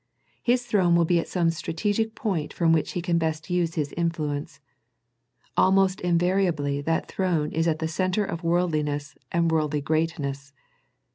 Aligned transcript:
His 0.41 0.65
throne 0.65 0.95
will 0.95 1.05
be 1.05 1.19
at 1.19 1.27
some 1.27 1.51
strategic 1.51 2.15
point 2.15 2.53
from 2.53 2.73
which 2.73 2.93
he 2.93 3.03
can 3.03 3.19
best 3.19 3.51
use 3.51 3.75
his 3.75 3.93
influence. 3.95 4.59
Almost 5.55 6.01
invariably 6.01 6.81
that 6.81 7.07
throne 7.07 7.51
is 7.51 7.67
at 7.67 7.77
the 7.77 7.87
centre 7.87 8.25
of 8.25 8.41
worldliness 8.43 9.15
and 9.31 9.51
worldly 9.51 9.81
greatness. 9.81 10.53